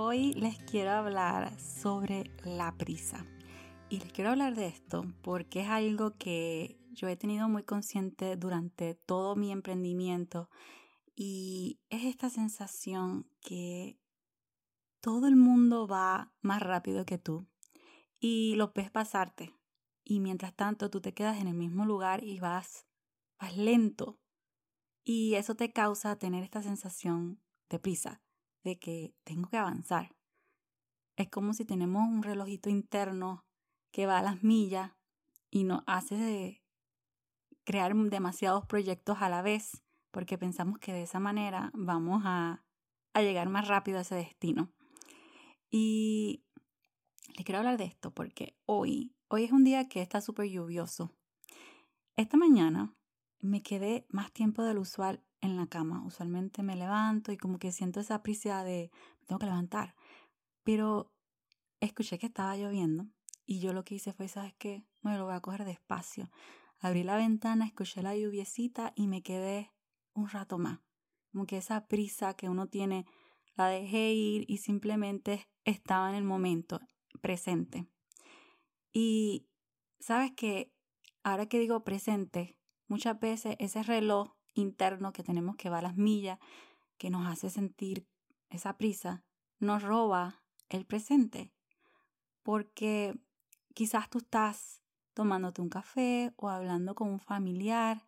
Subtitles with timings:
[0.00, 3.26] Hoy les quiero hablar sobre la prisa.
[3.88, 8.36] Y les quiero hablar de esto porque es algo que yo he tenido muy consciente
[8.36, 10.50] durante todo mi emprendimiento
[11.16, 13.98] y es esta sensación que
[15.00, 17.48] todo el mundo va más rápido que tú
[18.20, 19.52] y lo ves pasarte.
[20.04, 22.86] Y mientras tanto tú te quedas en el mismo lugar y vas,
[23.40, 24.20] vas lento.
[25.02, 28.22] Y eso te causa tener esta sensación de prisa
[28.76, 30.14] que tengo que avanzar.
[31.16, 33.44] Es como si tenemos un relojito interno
[33.90, 34.92] que va a las millas
[35.50, 36.62] y nos hace
[37.64, 42.64] crear demasiados proyectos a la vez porque pensamos que de esa manera vamos a,
[43.14, 44.72] a llegar más rápido a ese destino.
[45.70, 46.44] Y
[47.36, 51.14] les quiero hablar de esto porque hoy, hoy es un día que está súper lluvioso.
[52.16, 52.94] Esta mañana
[53.40, 56.04] me quedé más tiempo del usual en la cama.
[56.04, 58.90] Usualmente me levanto y como que siento esa prisa de
[59.20, 59.94] me tengo que levantar.
[60.64, 61.12] Pero
[61.80, 63.06] escuché que estaba lloviendo
[63.46, 64.84] y yo lo que hice fue, ¿sabes qué?
[65.02, 66.30] Me lo voy a coger despacio.
[66.80, 69.72] Abrí la ventana, escuché la lluviecita y me quedé
[70.12, 70.80] un rato más.
[71.32, 73.06] Como que esa prisa que uno tiene
[73.56, 76.80] la dejé ir y simplemente estaba en el momento
[77.20, 77.88] presente.
[78.92, 79.48] Y
[79.98, 80.72] sabes que
[81.24, 85.96] ahora que digo presente, muchas veces ese reloj interno que tenemos que va a las
[85.96, 86.38] millas,
[86.98, 88.06] que nos hace sentir
[88.50, 89.24] esa prisa,
[89.58, 91.52] nos roba el presente.
[92.42, 93.18] Porque
[93.74, 94.82] quizás tú estás
[95.14, 98.04] tomándote un café o hablando con un familiar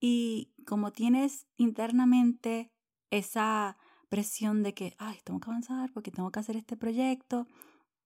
[0.00, 2.72] y como tienes internamente
[3.10, 3.76] esa
[4.08, 7.46] presión de que, ay, tengo que avanzar porque tengo que hacer este proyecto,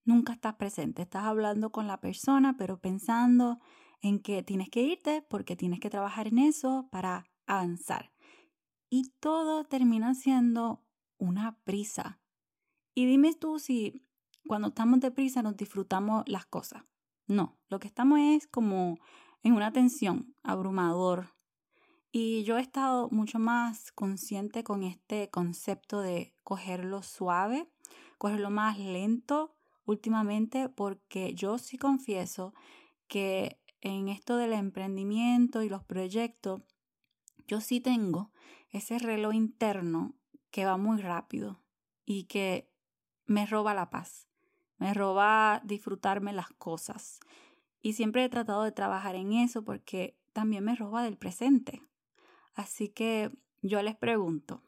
[0.05, 1.03] nunca estás presente.
[1.03, 3.59] Estás hablando con la persona, pero pensando
[4.01, 8.13] en que tienes que irte porque tienes que trabajar en eso para avanzar.
[8.89, 10.83] Y todo termina siendo
[11.19, 12.21] una prisa.
[12.95, 14.07] Y dime tú si
[14.47, 16.85] cuando estamos de prisa nos disfrutamos las cosas.
[17.27, 18.99] No, lo que estamos es como
[19.43, 21.35] en una tensión abrumador.
[22.13, 27.69] Y yo he estado mucho más consciente con este concepto de cogerlo suave,
[28.19, 29.55] cogerlo más lento
[29.85, 32.55] últimamente, porque yo sí confieso
[33.09, 36.63] que en esto del emprendimiento y los proyectos,
[37.47, 38.31] yo sí tengo
[38.71, 40.15] ese reloj interno
[40.51, 41.61] que va muy rápido
[42.05, 42.71] y que
[43.27, 44.29] me roba la paz,
[44.79, 47.21] me roba disfrutarme las cosas.
[47.83, 51.83] Y siempre he tratado de trabajar en eso porque también me roba del presente.
[52.55, 53.31] Así que
[53.63, 54.63] yo les pregunto,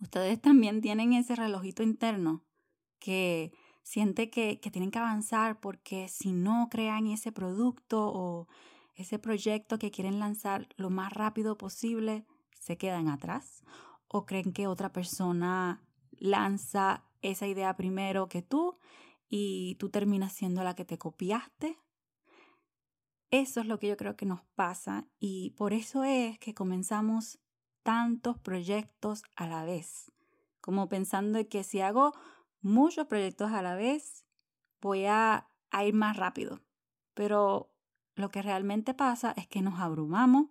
[0.00, 2.44] ¿ustedes también tienen ese relojito interno
[2.98, 8.48] que siente que, que tienen que avanzar porque si no crean ese producto o
[8.94, 12.26] ese proyecto que quieren lanzar lo más rápido posible,
[12.58, 13.64] se quedan atrás?
[14.08, 15.82] ¿O creen que otra persona
[16.12, 18.78] lanza esa idea primero que tú
[19.28, 21.78] y tú terminas siendo la que te copiaste?
[23.30, 27.40] Eso es lo que yo creo que nos pasa y por eso es que comenzamos
[27.82, 30.12] tantos proyectos a la vez,
[30.60, 32.14] como pensando que si hago
[32.62, 34.24] muchos proyectos a la vez,
[34.80, 36.60] voy a, a ir más rápido.
[37.12, 37.73] Pero
[38.14, 40.46] lo que realmente pasa es que nos abrumamos,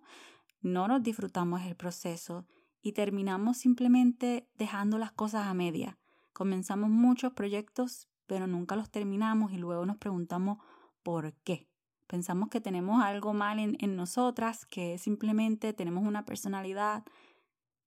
[0.60, 2.46] no nos disfrutamos el proceso
[2.82, 5.98] y terminamos simplemente dejando las cosas a media.
[6.32, 10.58] Comenzamos muchos proyectos, pero nunca los terminamos y luego nos preguntamos
[11.02, 11.68] por qué.
[12.06, 17.04] Pensamos que tenemos algo mal en, en nosotras, que simplemente tenemos una personalidad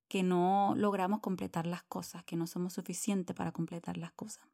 [0.07, 4.47] que no logramos completar las cosas, que no somos suficientes para completar las cosas.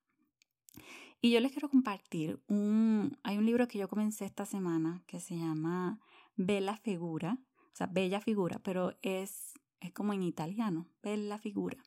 [1.21, 5.19] Y yo les quiero compartir un, hay un libro que yo comencé esta semana que
[5.19, 5.99] se llama
[6.35, 11.77] Bella Figura, o sea, Bella Figura, pero es, es como en italiano, Bella Figura.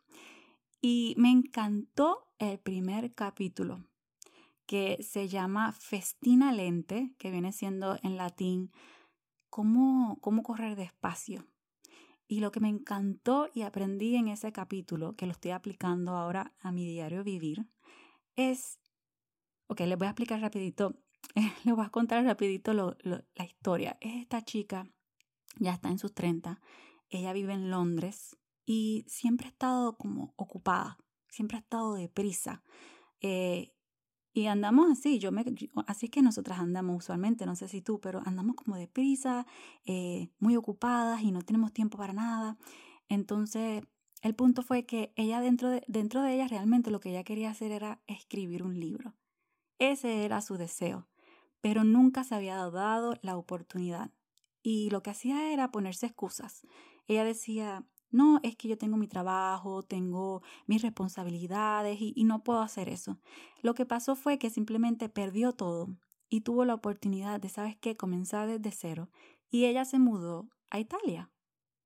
[0.80, 3.84] Y me encantó el primer capítulo
[4.66, 8.72] que se llama Festina Lente, que viene siendo en latín
[9.50, 11.46] cómo, cómo correr despacio.
[12.28, 16.52] Y lo que me encantó y aprendí en ese capítulo, que lo estoy aplicando ahora
[16.60, 17.66] a mi diario vivir,
[18.34, 18.80] es
[19.68, 20.94] Ok, les voy a explicar rapidito,
[21.64, 23.96] les voy a contar rapidito la historia.
[24.00, 24.88] Es esta chica,
[25.58, 26.60] ya está en sus 30,
[27.10, 30.98] ella vive en Londres y siempre ha estado como ocupada,
[31.28, 32.62] siempre ha estado deprisa.
[33.20, 33.72] Eh,
[34.32, 35.44] y andamos así, yo me,
[35.86, 39.46] así es que nosotras andamos usualmente, no sé si tú, pero andamos como deprisa,
[39.86, 42.58] eh, muy ocupadas y no tenemos tiempo para nada.
[43.08, 43.82] Entonces,
[44.20, 47.50] el punto fue que ella dentro de, dentro de ella realmente lo que ella quería
[47.50, 49.14] hacer era escribir un libro.
[49.78, 51.08] Ese era su deseo,
[51.60, 54.10] pero nunca se había dado la oportunidad.
[54.62, 56.66] Y lo que hacía era ponerse excusas.
[57.06, 62.42] Ella decía, No, es que yo tengo mi trabajo, tengo mis responsabilidades y, y no
[62.42, 63.18] puedo hacer eso.
[63.62, 65.88] Lo que pasó fue que simplemente perdió todo
[66.28, 69.10] y tuvo la oportunidad de, ¿sabes qué?, comenzar desde cero.
[69.50, 71.30] Y ella se mudó a Italia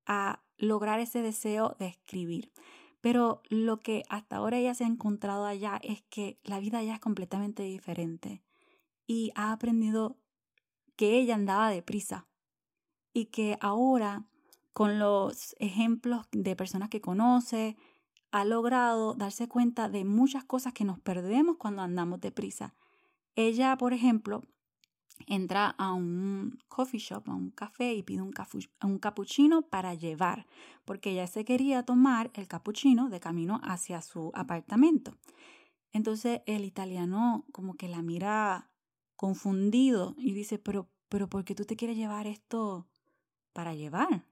[0.05, 2.51] a lograr ese deseo de escribir.
[3.01, 6.95] Pero lo que hasta ahora ella se ha encontrado allá es que la vida allá
[6.95, 8.43] es completamente diferente
[9.07, 10.17] y ha aprendido
[10.95, 12.27] que ella andaba deprisa
[13.13, 14.25] y que ahora
[14.73, 17.77] con los ejemplos de personas que conoce,
[18.31, 22.73] ha logrado darse cuenta de muchas cosas que nos perdemos cuando andamos deprisa.
[23.35, 24.43] Ella, por ejemplo,
[25.27, 28.33] entra a un coffee shop, a un café y pide un,
[28.83, 30.45] un cappuccino para llevar,
[30.85, 35.17] porque ella se quería tomar el cappuccino de camino hacia su apartamento.
[35.91, 38.71] Entonces el italiano como que la mira
[39.15, 42.87] confundido y dice, pero, pero ¿por qué tú te quieres llevar esto
[43.53, 44.25] para llevar?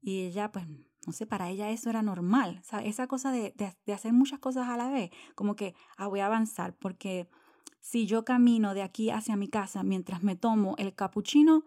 [0.00, 0.66] Y ella, pues,
[1.06, 2.62] no sé, para ella eso era normal.
[2.84, 6.26] Esa cosa de, de, hacer muchas cosas a la vez, como que, ah, voy a
[6.26, 7.28] avanzar, porque
[7.80, 11.64] si yo camino de aquí hacia mi casa mientras me tomo el capuchino,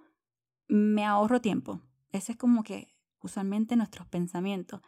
[0.68, 1.82] me ahorro tiempo.
[2.12, 4.82] Ese es como que usualmente nuestros pensamientos,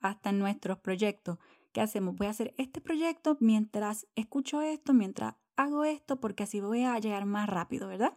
[0.00, 1.38] hasta nuestros proyectos.
[1.72, 2.16] ¿Qué hacemos?
[2.16, 6.98] Voy a hacer este proyecto mientras escucho esto, mientras hago esto, porque así voy a
[6.98, 8.16] llegar más rápido, ¿verdad?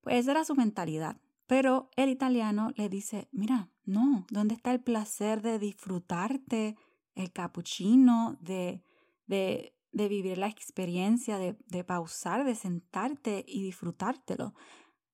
[0.00, 1.20] Pues esa era su mentalidad.
[1.46, 6.76] Pero el italiano le dice, mira, no, ¿dónde está el placer de disfrutarte
[7.14, 8.82] el capuchino, de,
[9.26, 14.54] de de vivir la experiencia, de, de pausar, de sentarte y disfrutártelo.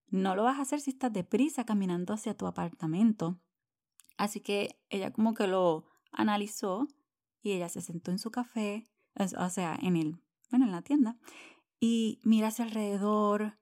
[0.08, 3.40] No lo vas a hacer si estás deprisa caminando hacia tu apartamento.
[4.16, 6.86] Así que ella como que lo analizó
[7.42, 8.84] y ella se sentó en su café,
[9.38, 10.20] o sea, en el,
[10.50, 11.18] bueno, en la tienda,
[11.80, 13.58] y mira hacia alrededor,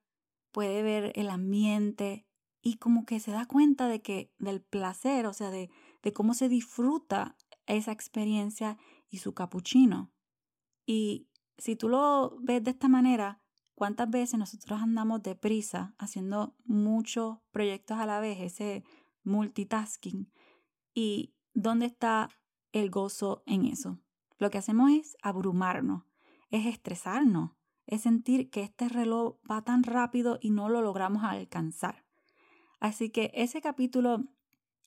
[0.51, 2.27] puede ver el ambiente
[2.61, 5.71] y como que se da cuenta de que del placer, o sea, de,
[6.03, 7.37] de cómo se disfruta
[7.67, 8.77] esa experiencia
[9.09, 10.12] y su capuchino.
[10.87, 13.41] Y si tú lo ves de esta manera,
[13.75, 18.85] ¿cuántas veces nosotros andamos deprisa haciendo muchos proyectos a la vez, ese
[19.25, 20.31] multitasking?
[20.95, 22.29] ¿Y dónde está
[22.73, 23.99] el gozo en eso?
[24.39, 26.03] Lo que hacemos es abrumarnos,
[26.51, 27.53] es estresarnos,
[27.87, 32.05] es sentir que este reloj va tan rápido y no lo logramos alcanzar.
[32.81, 34.25] Así que ese capítulo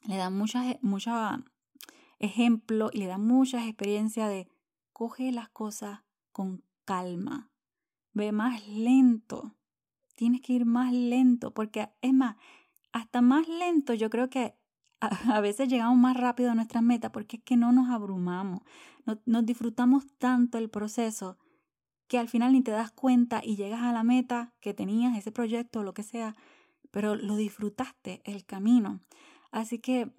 [0.03, 1.39] le da muchos muchas
[2.19, 4.47] ejemplos y le da muchas experiencias de
[4.95, 5.99] coge las cosas
[6.31, 7.51] con calma.
[8.13, 9.53] Ve más lento.
[10.15, 12.37] Tienes que ir más lento porque es más,
[12.93, 14.55] hasta más lento yo creo que
[15.01, 18.61] a, veces llegamos más rápido a nuestras metas porque es que no nos abrumamos.
[19.25, 21.37] nos disfrutamos tanto el proceso
[22.07, 25.33] que al final ni te das cuenta y llegas a la meta que tenías, ese
[25.33, 26.37] proyecto o lo que sea,
[26.91, 29.01] pero lo disfrutaste el camino.
[29.51, 30.13] Así que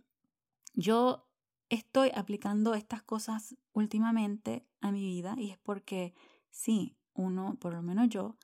[0.75, 1.26] yo
[1.69, 6.15] estoy aplicando estas cosas últimamente a mi vida y es porque
[6.51, 8.37] sí, uno, por lo menos yo,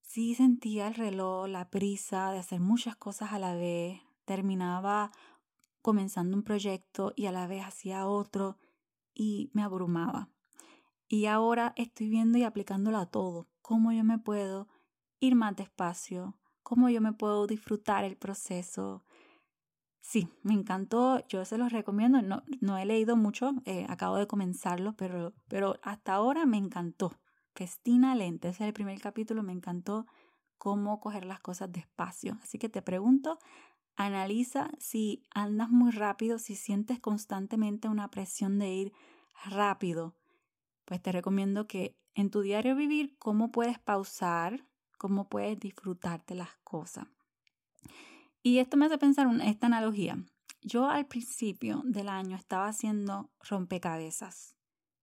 [0.00, 5.12] sí sentía el reloj, la prisa de hacer muchas cosas a la vez, terminaba
[5.82, 8.58] comenzando un proyecto y a la vez hacía otro
[9.14, 10.30] y me abrumaba.
[11.08, 14.68] Y ahora estoy viendo y aplicándolo a todo, cómo yo me puedo
[15.20, 19.04] ir más despacio, cómo yo me puedo disfrutar el proceso,
[20.08, 24.28] Sí, me encantó, yo se los recomiendo, no, no he leído mucho, eh, acabo de
[24.28, 27.18] comenzarlo, pero, pero hasta ahora me encantó.
[27.56, 30.06] Festina Lente, ese es el primer capítulo, me encantó
[30.58, 32.38] cómo coger las cosas despacio.
[32.40, 33.40] Así que te pregunto,
[33.96, 38.92] analiza si andas muy rápido, si sientes constantemente una presión de ir
[39.44, 40.14] rápido.
[40.84, 46.54] Pues te recomiendo que en tu diario vivir, cómo puedes pausar, cómo puedes disfrutarte las
[46.62, 47.08] cosas.
[48.46, 50.24] Y esto me hace pensar en esta analogía.
[50.62, 54.56] Yo al principio del año estaba haciendo rompecabezas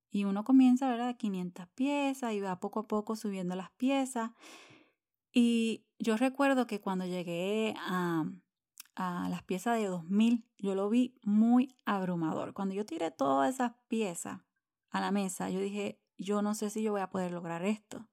[0.10, 1.18] y uno comienza, ¿verdad?
[1.18, 4.32] 500 piezas y va poco a poco subiendo las piezas.
[5.34, 8.24] Y yo recuerdo que cuando llegué a,
[8.96, 12.54] a las piezas de 2000, yo lo vi muy abrumador.
[12.54, 14.40] Cuando yo tiré todas esas piezas
[14.90, 18.08] a la mesa, yo dije, yo no sé si yo voy a poder lograr esto.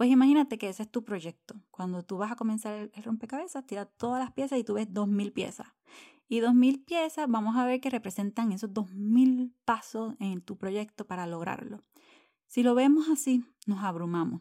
[0.00, 1.60] Pues imagínate que ese es tu proyecto.
[1.70, 5.30] Cuando tú vas a comenzar el, rompecabezas, tira todas las piezas y tú ves 2.000
[5.30, 5.66] piezas.
[6.26, 11.26] Y 2.000 piezas, vamos a ver que representan esos 2.000 pasos en tu proyecto para
[11.26, 11.84] lograrlo.
[12.46, 14.40] Si lo vemos así, nos abrumamos.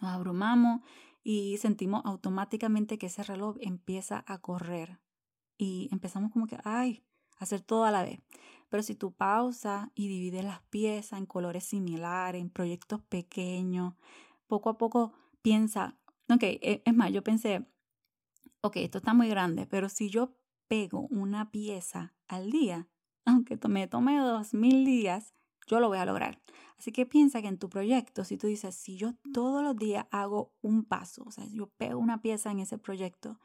[0.00, 0.80] Nos abrumamos
[1.22, 4.98] y sentimos automáticamente que ese reloj empieza a correr.
[5.56, 7.04] Y empezamos como que, ay,
[7.38, 8.18] a hacer todo a la vez.
[8.68, 13.94] Pero si tú pausas y divides las piezas en colores similares, en proyectos pequeños,
[14.46, 15.12] poco a poco
[15.42, 15.98] piensa,
[16.28, 17.66] ok, e, es más, yo pensé,
[18.60, 20.36] ok, esto está muy grande, pero si yo
[20.68, 22.88] pego una pieza al día,
[23.24, 25.34] aunque me tome dos mil días,
[25.66, 26.40] yo lo voy a lograr.
[26.78, 30.06] Así que piensa que en tu proyecto, si tú dices, si yo todos los días
[30.10, 33.40] hago un paso, o sea, yo pego una pieza en ese proyecto,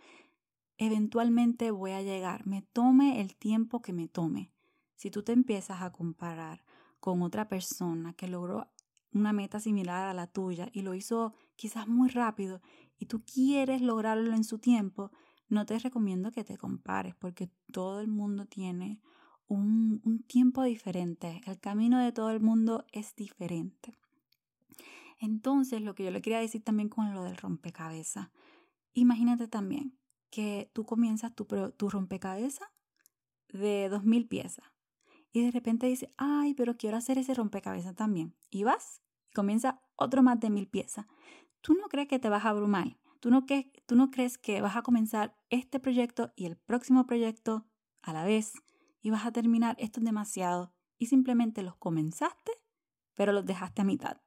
[0.78, 4.52] eventualmente voy a llegar, me tome el tiempo que me tome.
[4.96, 6.64] Si tú te empiezas a comparar
[7.00, 8.72] con otra persona que logró
[9.14, 12.62] una meta similar a la tuya y lo hizo quizás muy rápido
[12.98, 15.12] y tú quieres lograrlo en su tiempo,
[15.50, 19.02] no te recomiendo que te compares porque todo el mundo tiene
[19.48, 21.42] un, un tiempo diferente.
[21.46, 23.98] El camino de todo el mundo es diferente.
[25.20, 28.30] Entonces, lo que yo le quería decir también con lo del rompecabezas,
[28.94, 29.98] imagínate también
[30.30, 32.68] que tú comienzas tu, tu rompecabezas
[33.50, 34.66] de 2.000 piezas
[35.32, 38.36] y de repente dices, ay, pero quiero hacer ese rompecabezas también.
[38.50, 41.06] Y vas y comienza otro más de mil piezas.
[41.62, 42.98] Tú no crees que te vas a abrumar.
[43.20, 47.06] Tú no, que, tú no crees que vas a comenzar este proyecto y el próximo
[47.06, 47.68] proyecto
[48.02, 48.54] a la vez
[49.02, 52.52] y vas a terminar esto demasiado y simplemente los comenzaste,
[53.16, 54.18] pero los dejaste a mitad.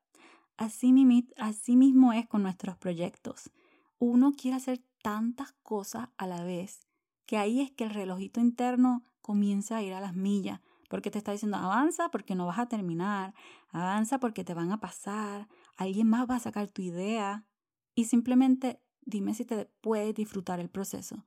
[0.56, 0.94] Así,
[1.38, 3.50] así mismo es con nuestros proyectos.
[3.98, 6.86] Uno quiere hacer tantas cosas a la vez
[7.26, 11.18] que ahí es que el relojito interno comienza a ir a las millas, porque te
[11.18, 13.34] está diciendo avanza porque no vas a terminar,
[13.70, 17.46] avanza porque te van a pasar, alguien más va a sacar tu idea
[17.94, 21.24] y simplemente dime si te puedes disfrutar el proceso.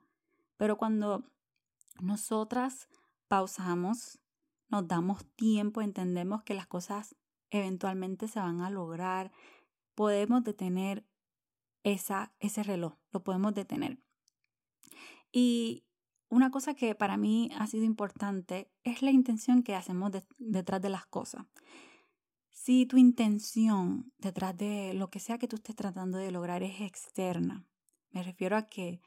[0.57, 1.23] Pero cuando
[2.01, 2.89] nosotras
[3.27, 4.19] pausamos,
[4.69, 7.15] nos damos tiempo, entendemos que las cosas
[7.49, 9.31] eventualmente se van a lograr,
[9.95, 11.07] podemos detener
[11.83, 13.99] esa, ese reloj, lo podemos detener.
[15.31, 15.86] Y
[16.29, 20.89] una cosa que para mí ha sido importante es la intención que hacemos detrás de
[20.89, 21.45] las cosas.
[22.49, 26.81] Si tu intención detrás de lo que sea que tú estés tratando de lograr es
[26.81, 27.65] externa,
[28.11, 29.01] me refiero a que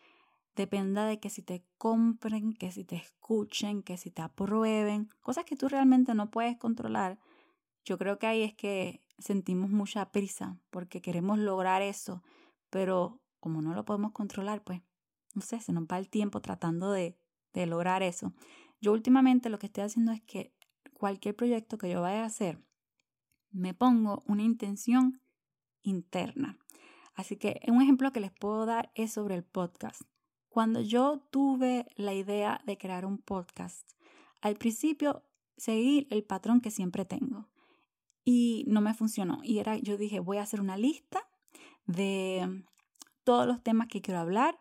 [0.56, 5.44] dependa de que si te compren, que si te escuchen, que si te aprueben, cosas
[5.44, 7.18] que tú realmente no puedes controlar,
[7.84, 12.22] yo creo que ahí es que sentimos mucha prisa porque queremos lograr eso,
[12.70, 14.82] pero como no lo podemos controlar, pues
[15.34, 17.16] no sé, se nos va el tiempo tratando de,
[17.52, 18.32] de lograr eso.
[18.80, 20.54] Yo últimamente lo que estoy haciendo es que
[20.94, 22.62] cualquier proyecto que yo vaya a hacer,
[23.50, 25.20] me pongo una intención
[25.82, 26.58] interna.
[27.14, 30.02] Así que un ejemplo que les puedo dar es sobre el podcast.
[30.49, 33.88] Cuando yo tuve la idea de crear un podcast,
[34.40, 35.25] al principio
[35.56, 37.49] seguí el patrón que siempre tengo
[38.25, 39.40] y no me funcionó.
[39.42, 41.20] Y era, yo dije, voy a hacer una lista
[41.87, 42.64] de
[43.25, 44.58] todos los temas que quiero hablar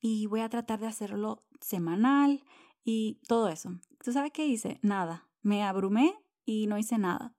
[0.00, 2.44] y voy a tratar de hacerlo semanal
[2.84, 3.78] y todo eso.
[4.02, 4.78] ¿Tú sabes qué hice?
[4.82, 5.28] Nada.
[5.42, 6.14] Me abrumé
[6.44, 7.34] y no hice nada.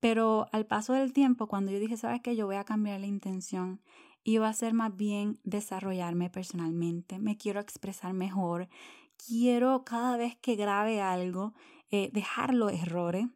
[0.00, 2.36] Pero al paso del tiempo, cuando yo dije, ¿sabes qué?
[2.36, 3.80] Yo voy a cambiar la intención
[4.36, 7.18] va a ser más bien desarrollarme personalmente.
[7.18, 8.68] Me quiero expresar mejor.
[9.26, 11.54] Quiero cada vez que grabe algo,
[11.90, 13.26] eh, dejar los errores.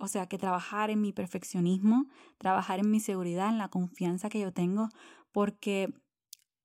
[0.00, 2.06] O sea, que trabajar en mi perfeccionismo,
[2.38, 4.88] trabajar en mi seguridad, en la confianza que yo tengo,
[5.30, 5.94] porque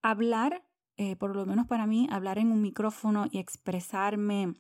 [0.01, 0.63] hablar
[0.97, 4.55] eh, por lo menos para mí, hablar en un micrófono y expresarme,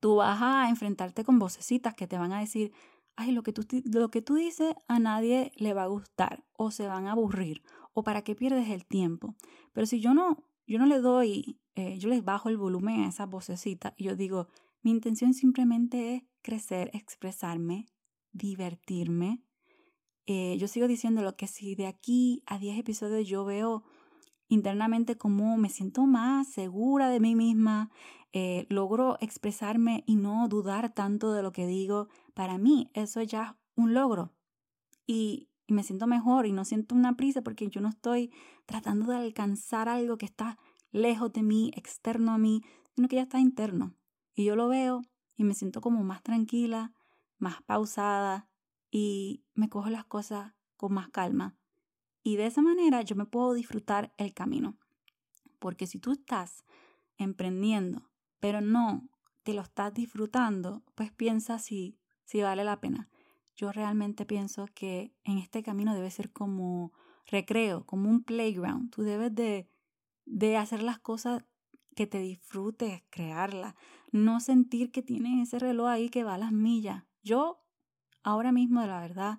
[0.00, 2.72] tú vas a enfrentarte con vocecitas que te van a decir,
[3.16, 6.70] ay, lo que tú, lo que tú dices a nadie le va a gustar o
[6.70, 9.36] se van a aburrir o para qué pierdes el tiempo.
[9.72, 13.08] Pero si yo no, yo no le doy, eh, yo les bajo el volumen a
[13.08, 14.48] esas vocecitas y yo digo,
[14.82, 17.86] mi intención simplemente es crecer, expresarme,
[18.32, 19.42] divertirme.
[20.26, 23.84] Eh, yo sigo diciendo lo que si de aquí a 10 episodios yo veo
[24.50, 27.90] internamente como me siento más segura de mí misma,
[28.32, 33.42] eh, logro expresarme y no dudar tanto de lo que digo, para mí eso ya
[33.42, 34.34] es un logro.
[35.06, 38.32] Y, me siento mejor y no siento una prisa porque yo no estoy
[38.66, 40.58] tratando de alcanzar algo que está
[40.90, 42.64] lejos de mí, externo a mí,
[42.96, 43.94] sino que ya está interno.
[44.34, 45.02] Y yo lo veo
[45.36, 46.92] y me siento como más tranquila,
[47.38, 48.48] más pausada
[48.90, 51.59] y me cojo las cosas con más calma.
[52.22, 54.76] Y de esa manera yo me puedo disfrutar el camino.
[55.58, 56.64] Porque si tú estás
[57.16, 58.10] emprendiendo,
[58.40, 59.08] pero no
[59.42, 63.08] te lo estás disfrutando, pues piensa si, si vale la pena.
[63.56, 66.92] Yo realmente pienso que en este camino debe ser como
[67.26, 68.90] recreo, como un playground.
[68.90, 69.68] Tú debes de,
[70.24, 71.44] de hacer las cosas
[71.94, 73.74] que te disfrutes, crearlas,
[74.12, 77.04] no sentir que tienes ese reloj ahí que va a las millas.
[77.22, 77.62] Yo,
[78.22, 79.38] ahora mismo, la verdad,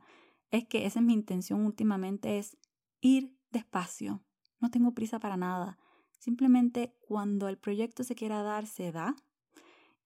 [0.52, 2.58] es que esa es mi intención últimamente, es
[3.02, 4.24] ir despacio.
[4.60, 5.78] No tengo prisa para nada.
[6.20, 9.16] Simplemente cuando el proyecto se quiera dar, se da.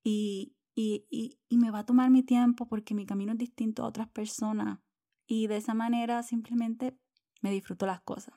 [0.04, 1.06] Y, y,
[1.50, 4.80] y, me va a tomar mi tiempo porque mi camino es distinto a otras personas.
[5.28, 6.98] Y de esa manera simplemente
[7.42, 8.36] me disfruto las cosas.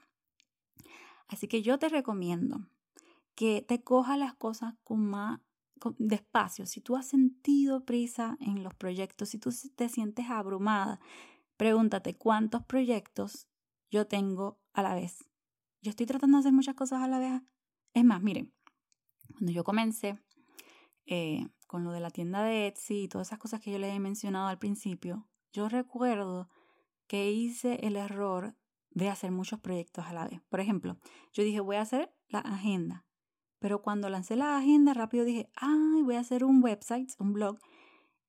[1.28, 2.66] Así que yo te recomiendo
[3.34, 5.40] que te coja las cosas con más
[5.98, 6.66] despacio.
[6.66, 11.00] Si tú has sentido prisa en los proyectos, si tú te sientes abrumada,
[11.56, 13.47] pregúntate cuántos proyectos
[13.90, 15.24] yo tengo a la vez.
[15.80, 17.42] Yo estoy tratando de hacer muchas cosas a la vez.
[17.94, 18.52] Es más, miren,
[19.32, 20.18] cuando yo comencé
[21.06, 23.94] eh, con lo de la tienda de Etsy y todas esas cosas que yo les
[23.94, 26.48] he mencionado al principio, yo recuerdo
[27.06, 28.56] que hice el error
[28.90, 30.40] de hacer muchos proyectos a la vez.
[30.48, 30.98] Por ejemplo,
[31.32, 33.06] yo dije, voy a hacer la agenda.
[33.58, 37.58] Pero cuando lancé la agenda, rápido dije, ay, voy a hacer un website, un blog.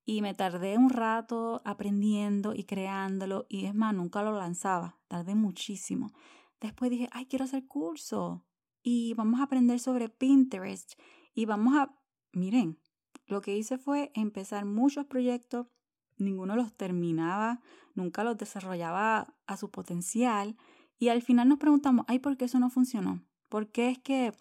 [0.04, 3.46] Y me tardé un rato aprendiendo y creándolo.
[3.48, 4.98] Y es más, nunca lo lanzaba.
[5.08, 6.12] Tardé muchísimo.
[6.60, 8.44] Después dije, ay, quiero hacer curso.
[8.82, 10.94] Y vamos a aprender sobre Pinterest.
[11.34, 11.94] Y vamos a,
[12.32, 12.78] miren,
[13.26, 15.68] lo que hice fue empezar muchos proyectos.
[16.16, 17.60] Ninguno los terminaba,
[17.94, 20.56] nunca los desarrollaba a su potencial.
[20.98, 23.22] Y al final nos preguntamos, ay, ¿por qué eso no funcionó?
[23.48, 24.32] ¿Por qué es que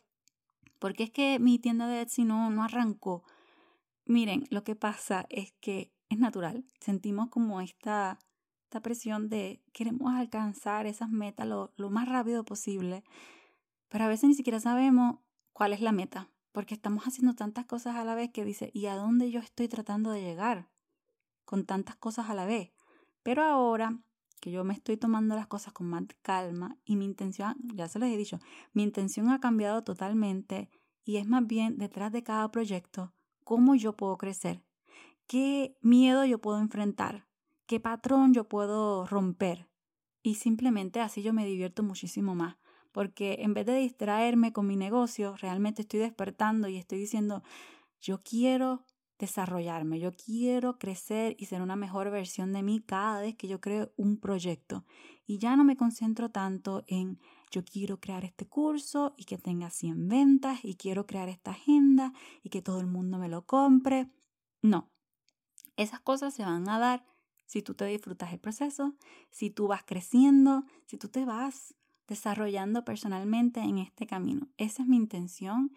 [0.79, 3.23] porque es que mi tienda de Etsy no, no arrancó.
[4.09, 6.65] Miren, lo que pasa es que es natural.
[6.79, 8.17] Sentimos como esta,
[8.63, 13.03] esta presión de queremos alcanzar esas metas lo, lo más rápido posible,
[13.87, 15.19] pero a veces ni siquiera sabemos
[15.53, 18.87] cuál es la meta, porque estamos haciendo tantas cosas a la vez que dice, ¿y
[18.87, 20.69] a dónde yo estoy tratando de llegar?
[21.45, 22.71] Con tantas cosas a la vez.
[23.21, 23.99] Pero ahora
[24.41, 27.99] que yo me estoy tomando las cosas con más calma y mi intención, ya se
[27.99, 28.39] les he dicho,
[28.73, 30.67] mi intención ha cambiado totalmente
[31.05, 33.13] y es más bien detrás de cada proyecto,
[33.49, 34.63] cómo yo puedo crecer,
[35.25, 37.25] qué miedo yo puedo enfrentar,
[37.65, 39.67] qué patrón yo puedo romper.
[40.21, 42.57] Y simplemente así yo me divierto muchísimo más,
[42.91, 47.41] porque en vez de distraerme con mi negocio, realmente estoy despertando y estoy diciendo,
[47.99, 48.85] yo quiero
[49.17, 53.59] desarrollarme, yo quiero crecer y ser una mejor versión de mí cada vez que yo
[53.59, 54.85] creo un proyecto.
[55.25, 57.19] Y ya no me concentro tanto en
[57.51, 62.13] yo quiero crear este curso y que tenga 100 ventas y quiero crear esta agenda
[62.43, 64.09] y que todo el mundo me lo compre.
[64.61, 64.89] No,
[65.77, 67.05] esas cosas se van a dar
[67.45, 68.95] si tú te disfrutas el proceso,
[69.31, 71.73] si tú vas creciendo, si tú te vas
[72.07, 74.49] desarrollando personalmente en este camino.
[74.57, 75.71] Esa es mi intención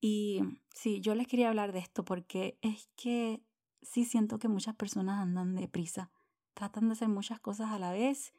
[0.00, 0.40] y
[0.74, 3.42] sí, yo les quería hablar de esto porque es que
[3.82, 6.10] sí siento que muchas personas andan deprisa,
[6.54, 8.32] tratan de hacer muchas cosas a la vez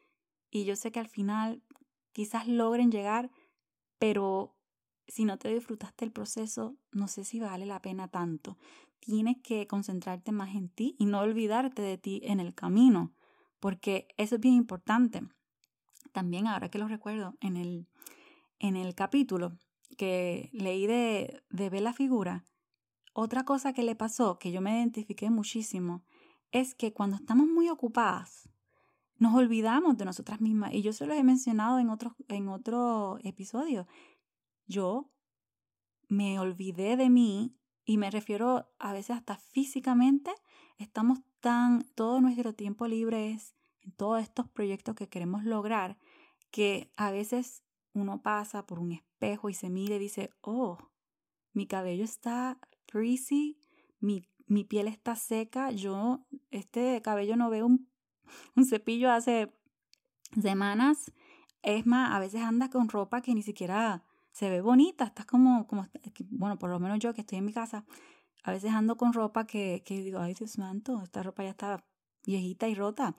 [0.50, 1.62] y yo sé que al final
[2.20, 3.30] quizás logren llegar,
[3.98, 4.54] pero
[5.08, 8.58] si no te disfrutaste el proceso, no sé si vale la pena tanto.
[8.98, 13.14] Tienes que concentrarte más en ti y no olvidarte de ti en el camino,
[13.58, 15.22] porque eso es bien importante.
[16.12, 17.88] También ahora que lo recuerdo en el,
[18.58, 19.56] en el capítulo,
[19.96, 22.44] que leí de, de Bella Figura,
[23.14, 26.04] otra cosa que le pasó, que yo me identifiqué muchísimo,
[26.52, 28.50] es que cuando estamos muy ocupadas,
[29.20, 30.72] nos olvidamos de nosotras mismas.
[30.72, 31.88] Y yo se lo he mencionado en
[32.28, 33.86] en otro episodio.
[34.66, 35.10] Yo
[36.08, 37.54] me olvidé de mí
[37.84, 40.32] y me refiero a veces hasta físicamente.
[40.78, 45.98] Estamos tan, todo nuestro tiempo libre es en todos estos proyectos que queremos lograr,
[46.50, 50.78] que a veces uno pasa por un espejo y se mira y dice, oh,
[51.52, 53.58] mi cabello está frizzy,
[53.98, 57.90] mi, mi piel está seca, yo este cabello no veo un,
[58.56, 59.52] un cepillo hace
[60.40, 61.12] semanas.
[61.62, 65.66] Es más, a veces andas con ropa que ni siquiera se ve bonita, estás como,
[65.66, 65.88] como,
[66.30, 67.84] bueno, por lo menos yo que estoy en mi casa,
[68.42, 71.84] a veces ando con ropa que, que digo, ay Dios santo, esta ropa ya está
[72.24, 73.16] viejita y rota.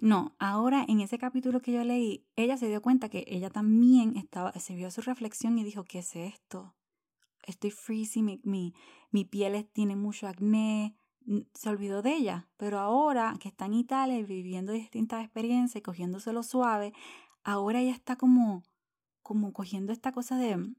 [0.00, 4.16] No, ahora en ese capítulo que yo leí, ella se dio cuenta que ella también
[4.16, 6.74] estaba, se vio su reflexión y dijo, ¿qué es esto?
[7.44, 8.74] Estoy freezing, mi, mi,
[9.10, 10.96] mi piel tiene mucho acné,
[11.54, 16.42] se olvidó de ella, pero ahora que está en Italia viviendo distintas experiencias y cogiéndoselo
[16.42, 16.92] suave,
[17.44, 18.62] ahora ella está como,
[19.22, 20.72] como cogiendo esta cosa de,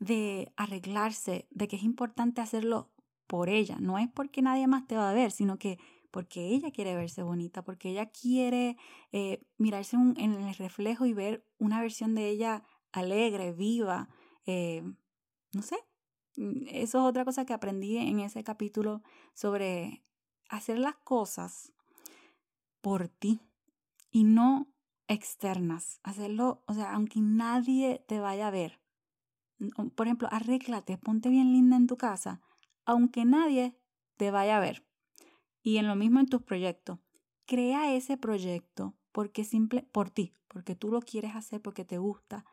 [0.00, 2.90] de arreglarse, de que es importante hacerlo
[3.26, 5.78] por ella, no es porque nadie más te va a ver, sino que
[6.10, 8.76] porque ella quiere verse bonita, porque ella quiere
[9.12, 12.62] eh, mirarse en el reflejo y ver una versión de ella
[12.92, 14.08] alegre, viva,
[14.46, 14.82] eh,
[15.52, 15.76] no sé.
[16.36, 19.02] Mm, eso es otra cosa que aprendí en ese capítulo
[19.34, 20.04] sobre
[20.48, 21.72] hacer las cosas
[22.80, 23.40] por ti
[24.10, 24.68] y no
[25.08, 26.00] externas.
[26.02, 28.80] Hacerlo, o sea, aunque nadie te vaya a ver.
[29.94, 32.42] Por ejemplo, arréglate, ponte bien linda en tu casa,
[32.84, 33.78] aunque nadie
[34.16, 34.86] te vaya a ver.
[35.62, 36.98] Y en lo mismo en tus proyectos.
[37.46, 42.44] Crea ese proyecto porque simple, por ti, porque tú lo quieres hacer porque te gusta,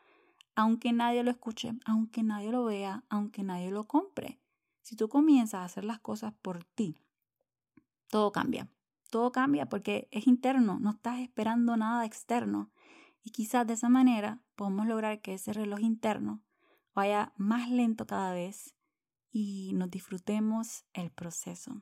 [0.56, 4.40] aunque nadie lo escuche, aunque nadie lo vea, aunque nadie lo compre.
[4.82, 6.98] Si tú comienzas a hacer las cosas por ti,
[8.10, 8.70] todo cambia.
[9.10, 12.72] Todo cambia porque es interno, no estás esperando nada externo.
[13.24, 16.42] Y quizás de esa manera podemos lograr que ese reloj interno
[16.94, 18.76] vaya más lento cada vez
[19.32, 21.82] y nos disfrutemos el proceso.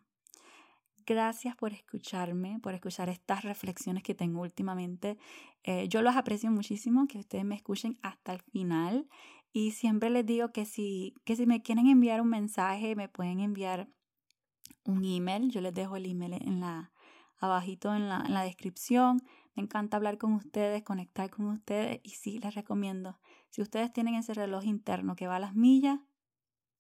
[1.12, 5.18] Gracias por escucharme, por escuchar estas reflexiones que tengo últimamente.
[5.62, 9.10] Eh, yo los aprecio muchísimo, que ustedes me escuchen hasta el final.
[9.52, 13.42] Y siempre les digo que si, que si me quieren enviar un mensaje, me pueden
[13.42, 13.90] enviar
[14.86, 15.52] un email.
[15.52, 16.94] Yo les dejo el email en la,
[17.40, 19.22] abajito en la, en la descripción.
[19.54, 22.00] Me encanta hablar con ustedes, conectar con ustedes.
[22.04, 23.20] Y sí, les recomiendo,
[23.50, 26.00] si ustedes tienen ese reloj interno que va a las millas,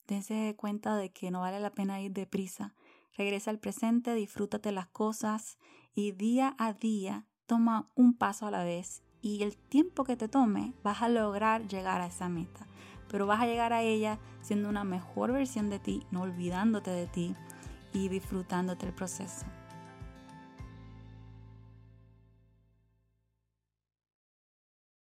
[0.07, 2.75] dense cuenta de que no vale la pena ir deprisa
[3.17, 5.57] Regresa al presente, disfrútate las cosas
[5.93, 10.27] y día a día toma un paso a la vez y el tiempo que te
[10.27, 12.67] tome vas a lograr llegar a esa meta.
[13.09, 17.07] Pero vas a llegar a ella siendo una mejor versión de ti, no olvidándote de
[17.07, 17.35] ti
[17.93, 19.45] y disfrutándote el proceso.